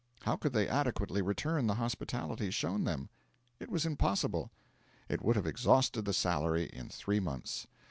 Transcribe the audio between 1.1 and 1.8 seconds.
return the